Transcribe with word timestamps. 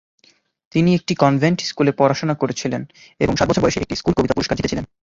তিনি 0.71 0.89
একটি 0.95 1.13
কনভেন্ট 1.15 1.59
স্কুলে 1.69 1.91
পড়াশোনা 1.99 2.35
করেছিলেন 2.41 2.81
এবং 3.19 3.33
সাত 3.35 3.47
বছর 3.49 3.63
বয়সে 3.63 3.81
একটি 3.81 3.95
"স্কুল 3.95 4.13
কবিতা 4.15 4.35
পুরস্কার" 4.35 4.57
জিতেছিলেন। 4.57 4.85